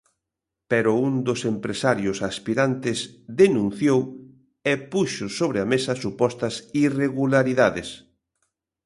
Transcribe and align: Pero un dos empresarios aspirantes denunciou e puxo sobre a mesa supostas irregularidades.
Pero 0.71 0.91
un 1.07 1.13
dos 1.27 1.41
empresarios 1.53 2.17
aspirantes 2.29 2.97
denunciou 3.41 3.99
e 4.71 4.73
puxo 4.91 5.25
sobre 5.39 5.57
a 5.61 5.69
mesa 5.73 5.93
supostas 6.03 6.55
irregularidades. 6.85 7.89